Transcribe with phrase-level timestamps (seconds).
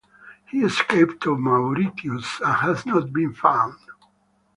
[0.49, 3.77] He escaped to Mauritius and has not been found.